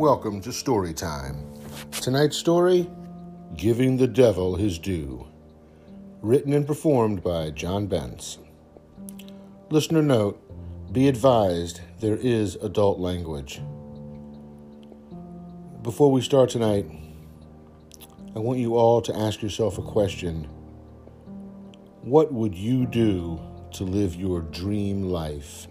Welcome 0.00 0.40
to 0.40 0.52
Story 0.54 0.94
Time. 0.94 1.44
Tonight's 1.90 2.38
story 2.38 2.90
Giving 3.54 3.98
the 3.98 4.06
Devil 4.06 4.56
His 4.56 4.78
Due. 4.78 5.26
Written 6.22 6.54
and 6.54 6.66
performed 6.66 7.22
by 7.22 7.50
John 7.50 7.86
Bentz. 7.86 8.38
Listener 9.68 10.00
note 10.00 10.40
Be 10.90 11.06
advised 11.06 11.82
there 12.00 12.16
is 12.16 12.54
adult 12.62 12.98
language. 12.98 13.60
Before 15.82 16.10
we 16.10 16.22
start 16.22 16.48
tonight, 16.48 16.86
I 18.34 18.38
want 18.38 18.58
you 18.58 18.76
all 18.78 19.02
to 19.02 19.14
ask 19.14 19.42
yourself 19.42 19.76
a 19.76 19.82
question 19.82 20.48
What 22.00 22.32
would 22.32 22.54
you 22.54 22.86
do 22.86 23.38
to 23.74 23.84
live 23.84 24.16
your 24.16 24.40
dream 24.40 25.10
life? 25.10 25.68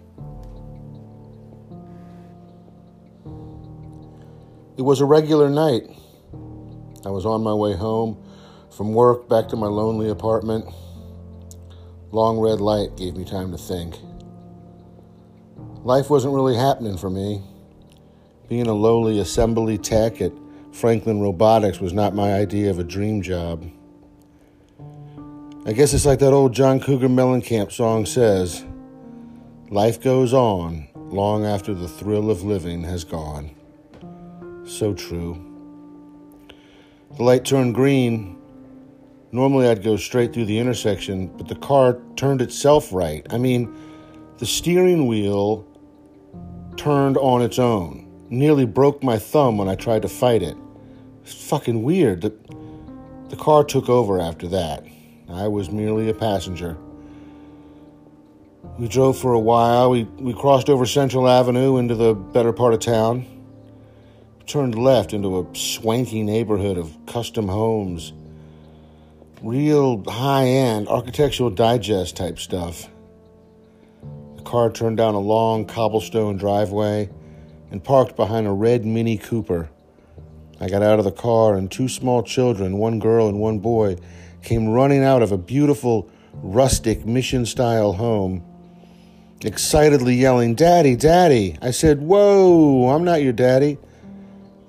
It 4.80 4.84
was 4.84 5.02
a 5.02 5.04
regular 5.04 5.50
night. 5.50 5.82
I 7.04 7.10
was 7.10 7.26
on 7.26 7.42
my 7.42 7.52
way 7.52 7.76
home 7.76 8.16
from 8.74 8.94
work 8.94 9.28
back 9.28 9.46
to 9.48 9.56
my 9.56 9.66
lonely 9.66 10.08
apartment. 10.08 10.64
Long 12.12 12.38
red 12.38 12.62
light 12.62 12.96
gave 12.96 13.14
me 13.14 13.26
time 13.26 13.52
to 13.52 13.58
think. 13.58 13.98
Life 15.84 16.08
wasn't 16.08 16.32
really 16.32 16.56
happening 16.56 16.96
for 16.96 17.10
me. 17.10 17.42
Being 18.48 18.68
a 18.68 18.72
lowly 18.72 19.20
assembly 19.20 19.76
tech 19.76 20.22
at 20.22 20.32
Franklin 20.72 21.20
Robotics 21.20 21.78
was 21.78 21.92
not 21.92 22.14
my 22.14 22.32
idea 22.32 22.70
of 22.70 22.78
a 22.78 22.84
dream 22.84 23.20
job. 23.20 23.70
I 25.66 25.74
guess 25.74 25.92
it's 25.92 26.06
like 26.06 26.20
that 26.20 26.32
old 26.32 26.54
John 26.54 26.80
Cougar 26.80 27.10
Mellencamp 27.10 27.70
song 27.70 28.06
says 28.06 28.64
Life 29.68 30.00
goes 30.00 30.32
on 30.32 30.88
long 30.94 31.44
after 31.44 31.74
the 31.74 31.86
thrill 31.86 32.30
of 32.30 32.44
living 32.44 32.84
has 32.84 33.04
gone. 33.04 33.59
So 34.64 34.94
true. 34.94 35.46
The 37.16 37.22
light 37.22 37.44
turned 37.44 37.74
green. 37.74 38.38
Normally 39.32 39.68
I'd 39.68 39.82
go 39.82 39.96
straight 39.96 40.32
through 40.32 40.44
the 40.44 40.58
intersection, 40.58 41.28
but 41.28 41.48
the 41.48 41.54
car 41.56 41.98
turned 42.16 42.42
itself 42.42 42.92
right. 42.92 43.26
I 43.30 43.38
mean, 43.38 43.74
the 44.38 44.46
steering 44.46 45.06
wheel 45.06 45.66
turned 46.76 47.16
on 47.16 47.42
its 47.42 47.58
own. 47.58 48.06
Nearly 48.28 48.64
broke 48.64 49.02
my 49.02 49.18
thumb 49.18 49.58
when 49.58 49.68
I 49.68 49.74
tried 49.74 50.02
to 50.02 50.08
fight 50.08 50.42
it. 50.42 50.56
It's 51.22 51.48
fucking 51.48 51.82
weird. 51.82 52.22
The, 52.22 52.34
the 53.28 53.36
car 53.36 53.64
took 53.64 53.88
over 53.88 54.20
after 54.20 54.46
that. 54.48 54.84
I 55.28 55.48
was 55.48 55.70
merely 55.70 56.08
a 56.08 56.14
passenger. 56.14 56.76
We 58.78 58.88
drove 58.88 59.18
for 59.18 59.32
a 59.32 59.38
while. 59.38 59.90
We, 59.90 60.04
we 60.04 60.32
crossed 60.32 60.68
over 60.68 60.86
Central 60.86 61.28
Avenue 61.28 61.76
into 61.78 61.94
the 61.94 62.14
better 62.14 62.52
part 62.52 62.72
of 62.72 62.80
town 62.80 63.39
turned 64.50 64.74
left 64.74 65.12
into 65.12 65.38
a 65.38 65.46
swanky 65.54 66.24
neighborhood 66.24 66.76
of 66.76 66.96
custom 67.06 67.46
homes. 67.46 68.12
Real 69.42 70.02
high 70.10 70.46
end 70.46 70.88
architectural 70.88 71.50
digest 71.50 72.16
type 72.16 72.36
stuff. 72.40 72.88
The 74.34 74.42
car 74.42 74.68
turned 74.70 74.96
down 74.96 75.14
a 75.14 75.20
long 75.20 75.66
cobblestone 75.66 76.36
driveway 76.36 77.10
and 77.70 77.82
parked 77.82 78.16
behind 78.16 78.48
a 78.48 78.50
red 78.50 78.84
Mini 78.84 79.16
Cooper. 79.16 79.70
I 80.60 80.68
got 80.68 80.82
out 80.82 80.98
of 80.98 81.04
the 81.04 81.12
car, 81.12 81.54
and 81.54 81.70
two 81.70 81.88
small 81.88 82.24
children, 82.24 82.76
one 82.76 82.98
girl 82.98 83.28
and 83.28 83.38
one 83.38 83.60
boy, 83.60 83.98
came 84.42 84.68
running 84.68 85.04
out 85.04 85.22
of 85.22 85.30
a 85.30 85.38
beautiful, 85.38 86.10
rustic, 86.34 87.06
mission 87.06 87.46
style 87.46 87.92
home, 87.92 88.44
excitedly 89.44 90.16
yelling, 90.16 90.56
Daddy, 90.56 90.96
Daddy. 90.96 91.56
I 91.62 91.70
said, 91.70 92.00
Whoa, 92.00 92.90
I'm 92.90 93.04
not 93.04 93.22
your 93.22 93.32
daddy. 93.32 93.78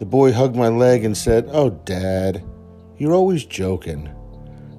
The 0.02 0.08
boy 0.08 0.34
hugged 0.34 0.56
my 0.56 0.68
leg 0.68 1.06
and 1.06 1.16
said, 1.16 1.48
Oh, 1.52 1.70
Dad, 1.70 2.44
you're 2.98 3.14
always 3.14 3.46
joking. 3.46 4.10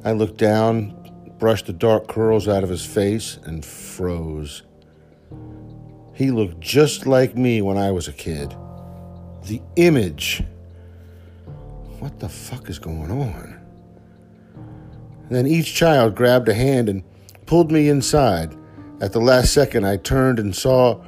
I 0.05 0.11
looked 0.11 0.37
down, 0.37 0.97
brushed 1.39 1.67
the 1.67 1.73
dark 1.73 2.09
curls 2.09 2.49
out 2.49 2.65
of 2.65 2.69
his 2.69 2.85
face, 2.85 3.39
and 3.45 3.65
froze. 3.65 4.65
He 6.13 6.33
looked 6.33 6.59
just 6.59 7.07
like 7.07 7.37
me 7.37 7.63
when 7.63 7.79
I 7.79 7.93
was 7.93 8.09
a 8.09 8.13
kid. 8.13 8.53
The 9.45 9.63
image. 9.77 10.43
What 12.01 12.19
the 12.19 12.29
fuck 12.29 12.69
is 12.69 12.81
going 12.81 13.13
on? 13.13 13.61
then 15.31 15.47
each 15.47 15.73
child 15.73 16.17
grabbed 16.17 16.49
a 16.49 16.55
hand 16.55 16.89
and 16.89 17.05
pulled 17.47 17.71
me 17.71 17.89
inside. 17.89 18.57
At 19.01 19.13
the 19.13 19.21
last 19.21 19.53
second, 19.53 19.85
I 19.85 19.99
turned 19.99 20.41
and 20.41 20.55
saw 20.55 21.01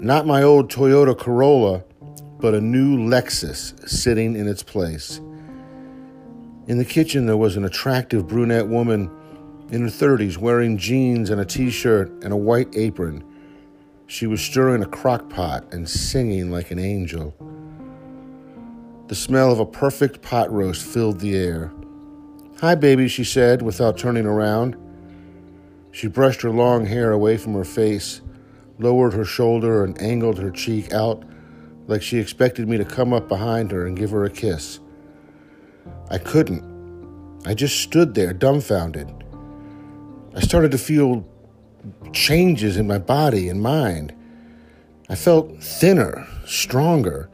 not 0.00 0.26
my 0.26 0.42
old 0.42 0.68
Toyota 0.68 1.16
Corolla 1.16 1.84
but 2.38 2.54
a 2.54 2.60
new 2.60 2.98
Lexus 2.98 3.88
sitting 3.88 4.36
in 4.36 4.46
its 4.46 4.62
place. 4.62 5.20
In 6.66 6.78
the 6.78 6.84
kitchen, 6.84 7.26
there 7.26 7.36
was 7.36 7.56
an 7.56 7.64
attractive 7.64 8.26
brunette 8.26 8.68
woman 8.68 9.10
in 9.70 9.82
her 9.82 9.88
30s 9.88 10.36
wearing 10.36 10.76
jeans 10.76 11.30
and 11.30 11.40
a 11.40 11.44
t 11.44 11.70
shirt 11.70 12.10
and 12.22 12.32
a 12.32 12.36
white 12.36 12.74
apron. 12.76 13.24
She 14.06 14.26
was 14.26 14.40
stirring 14.40 14.82
a 14.82 14.86
crock 14.86 15.28
pot 15.28 15.72
and 15.72 15.88
singing 15.88 16.50
like 16.50 16.70
an 16.70 16.78
angel. 16.78 17.34
The 19.08 19.14
smell 19.14 19.52
of 19.52 19.60
a 19.60 19.66
perfect 19.66 20.22
pot 20.22 20.50
roast 20.50 20.84
filled 20.84 21.20
the 21.20 21.36
air. 21.36 21.72
Hi, 22.60 22.74
baby, 22.74 23.08
she 23.08 23.24
said 23.24 23.62
without 23.62 23.96
turning 23.96 24.26
around. 24.26 24.76
She 25.92 26.08
brushed 26.08 26.42
her 26.42 26.50
long 26.50 26.86
hair 26.86 27.12
away 27.12 27.36
from 27.36 27.54
her 27.54 27.64
face, 27.64 28.20
lowered 28.78 29.14
her 29.14 29.24
shoulder, 29.24 29.84
and 29.84 30.00
angled 30.02 30.38
her 30.38 30.50
cheek 30.50 30.92
out 30.92 31.24
like 31.86 32.02
she 32.02 32.18
expected 32.18 32.68
me 32.68 32.76
to 32.76 32.84
come 32.84 33.12
up 33.12 33.28
behind 33.28 33.70
her 33.70 33.86
and 33.86 33.96
give 33.96 34.10
her 34.10 34.24
a 34.24 34.30
kiss. 34.30 34.80
I 36.10 36.18
couldn't. 36.18 36.64
I 37.46 37.54
just 37.54 37.80
stood 37.80 38.14
there, 38.14 38.32
dumbfounded. 38.32 39.12
I 40.34 40.40
started 40.40 40.72
to 40.72 40.78
feel 40.78 41.26
changes 42.12 42.76
in 42.76 42.86
my 42.86 42.98
body 42.98 43.48
and 43.48 43.60
mind. 43.60 44.12
I 45.08 45.14
felt 45.14 45.62
thinner, 45.62 46.26
stronger. 46.44 47.30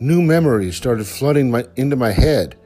New 0.00 0.20
memories 0.20 0.76
started 0.76 1.06
flooding 1.06 1.50
my, 1.50 1.64
into 1.76 1.96
my 1.96 2.10
head. 2.10 2.56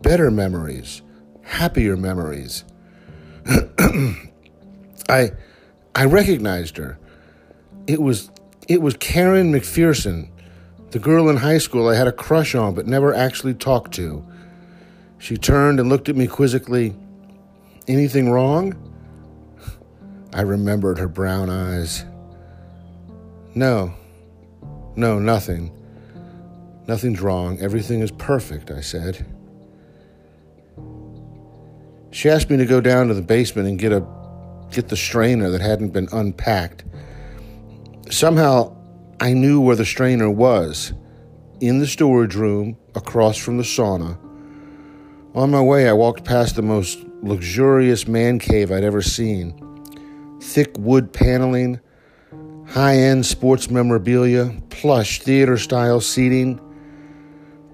Better 0.00 0.30
memories, 0.30 1.02
happier 1.42 1.96
memories. 1.96 2.64
I, 5.08 5.32
I 5.94 6.04
recognized 6.04 6.76
her. 6.76 6.98
It 7.86 8.00
was, 8.00 8.30
it 8.68 8.80
was 8.80 8.96
Karen 8.96 9.52
McPherson, 9.52 10.30
the 10.92 10.98
girl 10.98 11.30
in 11.30 11.38
high 11.38 11.58
school 11.58 11.88
I 11.88 11.94
had 11.94 12.06
a 12.06 12.12
crush 12.12 12.54
on 12.54 12.74
but 12.74 12.86
never 12.86 13.14
actually 13.14 13.54
talked 13.54 13.94
to. 13.94 14.24
She 15.18 15.36
turned 15.36 15.80
and 15.80 15.88
looked 15.88 16.08
at 16.08 16.16
me 16.16 16.26
quizzically. 16.26 16.94
Anything 17.88 18.30
wrong? 18.30 18.76
I 20.34 20.42
remembered 20.42 20.98
her 20.98 21.08
brown 21.08 21.48
eyes. 21.48 22.04
No, 23.54 23.94
no, 24.94 25.18
nothing. 25.18 25.72
Nothing's 26.86 27.20
wrong. 27.20 27.58
Everything 27.60 28.00
is 28.00 28.10
perfect, 28.10 28.70
I 28.70 28.80
said. 28.80 29.24
She 32.10 32.28
asked 32.28 32.50
me 32.50 32.58
to 32.58 32.66
go 32.66 32.82
down 32.82 33.08
to 33.08 33.14
the 33.14 33.22
basement 33.22 33.66
and 33.66 33.78
get 33.78 33.92
a 33.92 34.06
get 34.70 34.88
the 34.88 34.96
strainer 34.96 35.48
that 35.50 35.60
hadn't 35.60 35.90
been 35.90 36.08
unpacked. 36.12 36.84
Somehow 38.10 38.76
I 39.22 39.34
knew 39.34 39.60
where 39.60 39.76
the 39.76 39.84
strainer 39.84 40.28
was 40.28 40.92
in 41.60 41.78
the 41.78 41.86
storage 41.86 42.34
room 42.34 42.76
across 42.96 43.36
from 43.36 43.56
the 43.56 43.62
sauna. 43.62 44.18
On 45.36 45.48
my 45.48 45.60
way, 45.60 45.88
I 45.88 45.92
walked 45.92 46.24
past 46.24 46.56
the 46.56 46.62
most 46.62 46.98
luxurious 47.22 48.08
man 48.08 48.40
cave 48.40 48.72
I'd 48.72 48.82
ever 48.82 49.00
seen. 49.00 50.40
Thick 50.42 50.76
wood 50.76 51.12
paneling, 51.12 51.78
high 52.66 52.96
end 52.96 53.24
sports 53.24 53.70
memorabilia, 53.70 54.60
plush 54.70 55.20
theater 55.20 55.56
style 55.56 56.00
seating, 56.00 56.58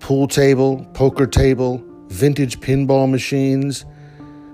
pool 0.01 0.29
table, 0.29 0.85
poker 0.93 1.27
table, 1.27 1.83
vintage 2.09 2.61
pinball 2.61 3.11
machines, 3.11 3.87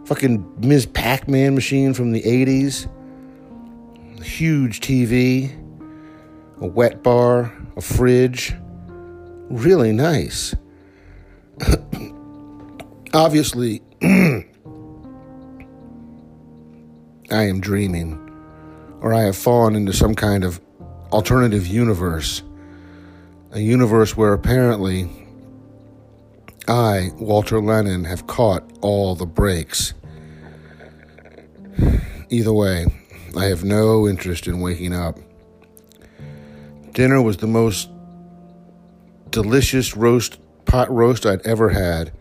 fucking 0.05 0.49
Ms. 0.61 0.87
Pac 0.87 1.27
Man 1.27 1.57
machine 1.57 1.93
from 1.93 2.13
the 2.13 2.23
80s, 2.23 2.89
huge 4.23 4.79
TV 4.79 5.64
a 6.61 6.67
wet 6.67 7.03
bar, 7.03 7.53
a 7.77 7.81
fridge. 7.81 8.55
Really 9.51 9.93
nice. 9.93 10.55
Obviously, 13.15 13.83
I 14.03 14.45
am 17.31 17.61
dreaming, 17.61 18.19
or 19.01 19.15
I 19.15 19.23
have 19.23 19.37
fallen 19.37 19.77
into 19.77 19.93
some 19.93 20.15
kind 20.15 20.45
of 20.45 20.61
alternative 21.13 21.67
universe. 21.67 22.43
A 23.53 23.61
universe 23.61 24.17
where 24.17 24.33
apparently 24.33 25.09
I, 26.67 27.11
Walter 27.19 27.61
Lennon, 27.61 28.05
have 28.05 28.27
caught 28.27 28.65
all 28.81 29.15
the 29.15 29.27
breaks. 29.27 29.95
Either 32.31 32.53
way, 32.53 32.87
I 33.37 33.45
have 33.47 33.65
no 33.65 34.09
interest 34.09 34.47
in 34.47 34.61
waking 34.61 34.95
up. 34.95 35.19
Dinner 36.95 37.21
was 37.21 37.39
the 37.39 37.49
most 37.49 37.91
delicious 39.31 39.97
roast 39.97 40.39
pot 40.65 40.89
roast 40.93 41.27
I'd 41.27 41.45
ever 41.45 41.71
had. 41.71 42.13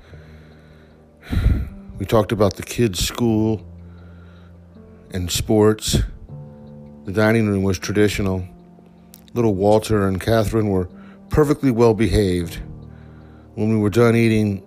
We 2.00 2.08
talked 2.08 2.32
about 2.32 2.56
the 2.56 2.64
kids' 2.64 3.06
school 3.06 3.64
and 5.12 5.30
sports. 5.30 6.00
The 7.06 7.12
dining 7.12 7.48
room 7.48 7.62
was 7.62 7.78
traditional. 7.78 8.48
Little 9.36 9.54
Walter 9.54 10.08
and 10.08 10.20
Catherine 10.20 10.70
were 10.70 10.90
perfectly 11.30 11.70
well 11.70 11.94
behaved. 11.94 12.60
When 13.54 13.70
we 13.70 13.78
were 13.78 13.92
done 13.92 14.16
eating, 14.16 14.66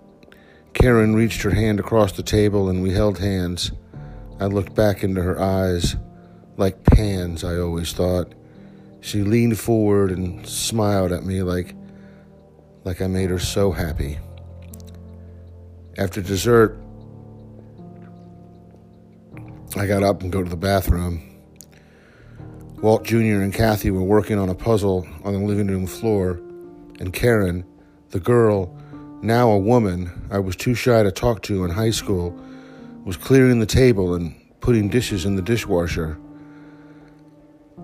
Karen 0.73 1.15
reached 1.15 1.41
her 1.41 1.51
hand 1.51 1.81
across 1.81 2.13
the 2.13 2.23
table 2.23 2.69
and 2.69 2.81
we 2.81 2.91
held 2.91 3.19
hands. 3.19 3.73
I 4.39 4.45
looked 4.45 4.73
back 4.73 5.03
into 5.03 5.21
her 5.21 5.37
eyes, 5.37 5.97
like 6.55 6.85
pans, 6.85 7.43
I 7.43 7.57
always 7.57 7.91
thought. 7.91 8.33
She 9.01 9.21
leaned 9.21 9.59
forward 9.59 10.11
and 10.11 10.47
smiled 10.47 11.11
at 11.11 11.23
me 11.23 11.41
like, 11.41 11.75
like 12.83 13.01
I 13.01 13.07
made 13.07 13.29
her 13.29 13.39
so 13.39 13.71
happy. 13.71 14.19
After 15.97 16.21
dessert, 16.21 16.77
I 19.75 19.85
got 19.85 20.03
up 20.03 20.21
and 20.21 20.31
go 20.31 20.43
to 20.43 20.49
the 20.49 20.57
bathroom. 20.57 21.23
Walt 22.81 23.03
Jr. 23.03 23.41
and 23.41 23.53
Kathy 23.53 23.89
were 23.89 24.03
working 24.03 24.37
on 24.37 24.49
a 24.49 24.55
puzzle 24.55 25.07
on 25.23 25.33
the 25.33 25.39
living 25.39 25.67
room 25.67 25.87
floor, 25.87 26.39
and 26.99 27.11
Karen, 27.11 27.65
the 28.09 28.19
girl, 28.19 28.75
now 29.21 29.49
a 29.49 29.57
woman 29.57 30.27
I 30.29 30.39
was 30.39 30.55
too 30.55 30.75
shy 30.75 31.01
to 31.01 31.11
talk 31.11 31.41
to 31.43 31.65
in 31.65 31.71
high 31.71 31.89
school, 31.89 32.39
was 33.03 33.17
clearing 33.17 33.59
the 33.59 33.65
table 33.65 34.13
and 34.13 34.35
putting 34.61 34.89
dishes 34.89 35.25
in 35.25 35.35
the 35.35 35.41
dishwasher. 35.41 36.19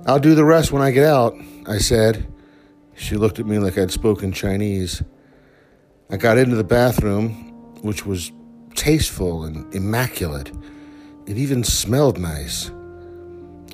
I'll 0.06 0.20
do 0.20 0.36
the 0.36 0.44
rest 0.44 0.74
when 0.74 0.82
I 0.82 0.92
get 0.92 1.06
out, 1.06 1.34
I 1.66 1.78
said. 1.78 2.28
She 2.94 3.16
looked 3.16 3.40
at 3.40 3.46
me 3.46 3.58
like 3.60 3.78
I'd 3.78 3.90
spoken 3.90 4.34
Chinese. 4.34 5.02
I 6.12 6.18
got 6.18 6.38
into 6.38 6.58
the 6.58 6.64
bathroom, 6.66 7.32
which 7.84 8.06
was 8.06 8.32
tasteful 8.76 9.46
and 9.46 9.74
immaculate. 9.74 10.52
It 11.26 11.38
even 11.38 11.64
smelled 11.64 12.20
nice. 12.20 12.70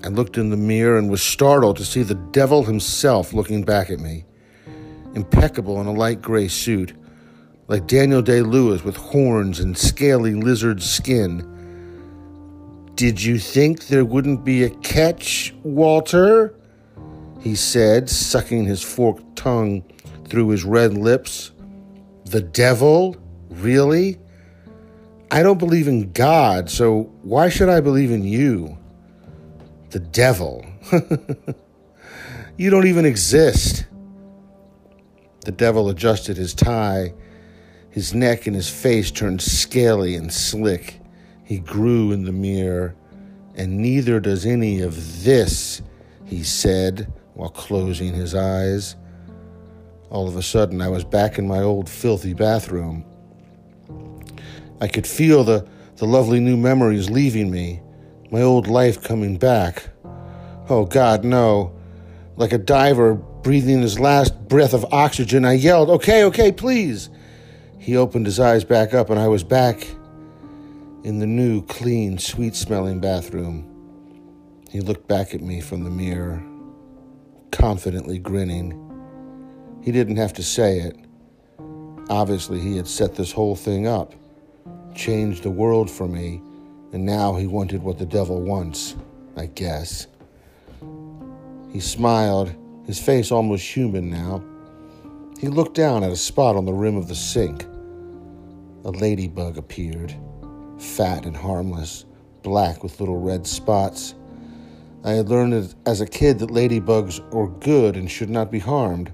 I 0.04 0.10
looked 0.10 0.38
in 0.38 0.52
the 0.52 0.58
mirror 0.58 1.00
and 1.00 1.10
was 1.10 1.24
startled 1.24 1.78
to 1.78 1.86
see 1.86 2.04
the 2.04 2.14
devil 2.14 2.64
himself 2.64 3.34
looking 3.34 3.64
back 3.64 3.90
at 3.90 4.00
me. 4.00 4.24
Impeccable 5.16 5.82
in 5.82 5.88
a 5.88 5.92
light 5.92 6.22
gray 6.22 6.48
suit, 6.48 6.94
like 7.68 7.88
Daniel 7.88 8.22
Day 8.22 8.42
Lewis 8.42 8.84
with 8.84 8.98
horns 8.98 9.60
and 9.60 9.76
scaly 9.76 10.36
lizard 10.36 10.84
skin. 10.84 11.42
Did 13.00 13.24
you 13.24 13.40
think 13.40 13.88
there 13.88 14.04
wouldn't 14.04 14.44
be 14.44 14.64
a 14.64 14.70
catch, 14.70 15.54
Walter? 15.64 16.54
He 17.40 17.56
said, 17.56 18.10
sucking 18.10 18.66
his 18.66 18.84
forked 18.84 19.38
tongue 19.38 19.86
through 20.26 20.50
his 20.50 20.66
red 20.66 20.96
lips. 20.96 21.54
The 22.26 22.42
devil? 22.42 23.16
Really? 23.50 24.18
I 25.32 25.44
don't 25.44 25.60
believe 25.60 25.88
in 25.88 26.12
God, 26.12 26.70
so 26.70 27.04
why 27.22 27.48
should 27.48 27.70
I 27.70 27.80
believe 27.80 28.12
in 28.12 28.26
you? 28.26 28.78
The 29.92 30.00
devil. 30.00 30.66
you 32.58 32.70
don't 32.70 32.88
even 32.88 33.06
exist. 33.06 33.86
The 35.46 35.54
devil 35.54 35.88
adjusted 35.88 36.36
his 36.36 36.54
tie. 36.54 37.14
His 37.92 38.14
neck 38.14 38.46
and 38.46 38.58
his 38.58 38.70
face 38.70 39.10
turned 39.10 39.42
scaly 39.42 40.16
and 40.16 40.34
slick. 40.34 40.99
He 41.50 41.58
grew 41.58 42.12
in 42.12 42.26
the 42.26 42.32
mirror. 42.32 42.94
And 43.56 43.80
neither 43.80 44.20
does 44.20 44.46
any 44.46 44.82
of 44.82 45.24
this, 45.24 45.82
he 46.24 46.44
said 46.44 47.12
while 47.34 47.50
closing 47.50 48.14
his 48.14 48.36
eyes. 48.36 48.96
All 50.12 50.28
of 50.28 50.36
a 50.36 50.44
sudden, 50.44 50.80
I 50.80 50.90
was 50.90 51.04
back 51.04 51.40
in 51.40 51.48
my 51.48 51.62
old 51.62 51.90
filthy 51.90 52.36
bathroom. 52.36 53.04
I 54.80 54.88
could 54.88 55.08
feel 55.08 55.44
the, 55.44 55.68
the 55.96 56.06
lovely 56.06 56.40
new 56.40 56.56
memories 56.56 57.10
leaving 57.10 57.50
me, 57.50 57.82
my 58.30 58.44
old 58.44 58.68
life 58.68 59.04
coming 59.04 59.38
back. 59.38 59.90
Oh, 60.70 60.86
God, 60.86 61.26
no. 61.26 61.76
Like 62.36 62.54
a 62.54 62.60
diver 62.60 63.16
breathing 63.16 63.82
his 63.82 64.00
last 64.00 64.48
breath 64.48 64.76
of 64.76 64.86
oxygen, 64.94 65.46
I 65.46 65.54
yelled, 65.54 65.90
Okay, 65.90 66.26
okay, 66.26 66.52
please. 66.52 67.10
He 67.80 67.98
opened 67.98 68.28
his 68.28 68.40
eyes 68.40 68.64
back 68.64 68.94
up, 68.94 69.10
and 69.10 69.20
I 69.20 69.30
was 69.30 69.44
back 69.44 69.88
in 71.04 71.20
the 71.20 71.26
new, 71.26 71.62
clean, 71.64 72.18
sweet 72.18 72.56
smelling 72.56 73.00
bathroom. 73.00 73.66
He 74.70 74.82
looked 74.82 75.08
back 75.08 75.34
at 75.34 75.42
me 75.42 75.62
from 75.62 75.84
the 75.84 75.90
mirror, 75.90 76.44
confidently 77.52 78.20
grinning. 78.20 78.76
He 79.82 79.92
didn't 79.92 80.18
have 80.18 80.34
to 80.34 80.44
say 80.44 80.80
it. 80.80 80.98
Obviously, 82.10 82.60
he 82.60 82.76
had 82.76 82.88
set 82.88 83.16
this 83.16 83.32
whole 83.32 83.56
thing 83.56 83.88
up, 83.88 84.14
changed 84.94 85.44
the 85.44 85.50
world 85.50 85.90
for 85.90 86.08
me, 86.08 86.42
and 86.92 87.06
now 87.06 87.36
he 87.36 87.48
wanted 87.48 87.82
what 87.82 87.98
the 87.98 88.06
devil 88.06 88.42
wants, 88.42 88.96
I 89.38 89.46
guess. 89.46 90.08
He 91.72 91.80
smiled, 91.80 92.54
his 92.86 93.00
face 93.00 93.32
almost 93.32 93.64
human 93.64 94.10
now. 94.10 94.44
He 95.40 95.48
looked 95.48 95.76
down 95.76 96.04
at 96.04 96.12
a 96.12 96.18
spot 96.18 96.58
on 96.58 96.66
the 96.66 96.74
rim 96.74 96.98
of 96.98 97.08
the 97.08 97.16
sink. 97.16 97.64
A 98.84 98.90
ladybug 98.90 99.58
appeared 99.58 100.16
fat 100.80 101.26
and 101.26 101.36
harmless, 101.36 102.06
black 102.42 102.84
with 102.84 103.00
little 103.00 103.20
red 103.20 103.46
spots. 103.46 104.16
I 105.04 105.12
had 105.12 105.30
learned 105.30 105.76
as 105.86 106.02
a 106.02 106.06
kid 106.06 106.40
that 106.40 106.50
ladybugs 106.50 107.20
are 107.34 107.48
good 107.48 107.96
and 107.96 108.10
should 108.10 108.30
not 108.30 108.52
be 108.52 108.60
harmed. 108.60 109.14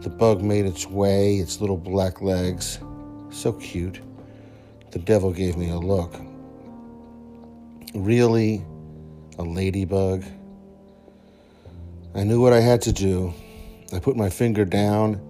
The 0.00 0.10
bug 0.10 0.42
made 0.42 0.66
its 0.66 0.86
way, 0.86 1.36
its 1.36 1.60
little 1.60 1.76
black 1.76 2.22
legs. 2.22 2.78
So 3.30 3.52
cute. 3.52 4.00
The 4.92 4.98
devil 4.98 5.32
gave 5.32 5.56
me 5.56 5.70
a 5.70 5.78
look. 5.78 6.14
Really? 7.94 8.64
A 9.38 9.42
ladybug? 9.42 10.24
I 12.14 12.24
knew 12.24 12.40
what 12.40 12.52
I 12.52 12.60
had 12.60 12.82
to 12.82 12.92
do. 12.92 13.34
I 13.92 13.98
put 13.98 14.16
my 14.16 14.30
finger 14.30 14.64
down 14.64 15.20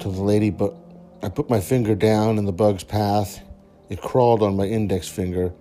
to 0.00 0.10
the 0.10 0.20
ladybug. 0.20 0.76
I 1.22 1.28
put 1.28 1.48
my 1.50 1.60
finger 1.60 1.94
down 1.94 2.38
in 2.38 2.44
the 2.44 2.52
bug's 2.52 2.84
path 2.84 3.40
it 3.88 4.00
crawled 4.00 4.42
on 4.42 4.56
my 4.56 4.66
index 4.66 5.08
finger. 5.08 5.52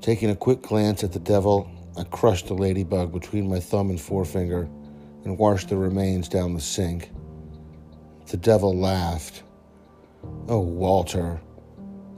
Taking 0.00 0.30
a 0.30 0.36
quick 0.36 0.62
glance 0.62 1.04
at 1.04 1.12
the 1.12 1.18
devil, 1.18 1.70
I 1.96 2.04
crushed 2.04 2.46
the 2.46 2.54
ladybug 2.54 3.12
between 3.12 3.48
my 3.48 3.60
thumb 3.60 3.90
and 3.90 4.00
forefinger 4.00 4.68
and 5.24 5.38
washed 5.38 5.68
the 5.68 5.76
remains 5.76 6.28
down 6.28 6.54
the 6.54 6.60
sink. 6.60 7.10
The 8.28 8.36
devil 8.36 8.76
laughed. 8.76 9.42
Oh, 10.48 10.60
Walter, 10.60 11.40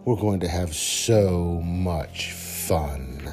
we're 0.05 0.17
going 0.17 0.41
to 0.41 0.49
have 0.49 0.75
so 0.75 1.61
much 1.65 2.33
fun. 2.33 3.33